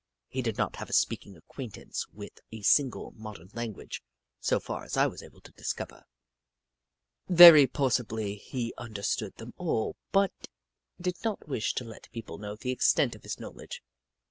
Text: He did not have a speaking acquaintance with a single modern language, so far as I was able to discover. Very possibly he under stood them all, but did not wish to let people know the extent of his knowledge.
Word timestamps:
He 0.29 0.41
did 0.41 0.57
not 0.57 0.77
have 0.77 0.89
a 0.89 0.93
speaking 0.93 1.37
acquaintance 1.37 2.07
with 2.11 2.39
a 2.51 2.63
single 2.63 3.11
modern 3.11 3.49
language, 3.53 4.01
so 4.39 4.59
far 4.59 4.83
as 4.83 4.97
I 4.97 5.05
was 5.05 5.21
able 5.21 5.41
to 5.41 5.51
discover. 5.51 6.05
Very 7.29 7.67
possibly 7.67 8.35
he 8.37 8.73
under 8.79 9.03
stood 9.03 9.35
them 9.35 9.53
all, 9.57 9.95
but 10.11 10.33
did 10.99 11.17
not 11.23 11.47
wish 11.47 11.75
to 11.75 11.83
let 11.83 12.09
people 12.11 12.39
know 12.39 12.55
the 12.55 12.71
extent 12.71 13.13
of 13.15 13.21
his 13.21 13.39
knowledge. 13.39 13.83